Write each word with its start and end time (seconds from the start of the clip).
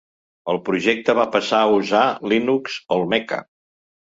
El 0.53 0.57
projecte 0.69 1.13
va 1.19 1.25
passar 1.35 1.59
a 1.65 1.67
usar 1.83 2.01
Linux 2.33 2.79
Olmeca. 2.97 3.41